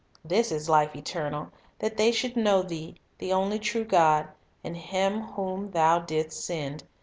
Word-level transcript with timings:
"This 0.33 0.51
is 0.51 0.67
life 0.67 0.95
eternal, 0.95 1.51
that 1.77 1.95
they 1.95 2.11
should 2.11 2.35
know 2.35 2.63
Thee 2.63 2.95
the 3.19 3.31
only 3.33 3.59
true 3.59 3.83
God, 3.85 4.29
and 4.63 4.75
Him 4.75 5.21
whom 5.21 5.69
Thou 5.69 5.99
didst 5.99 6.43
send." 6.43 6.83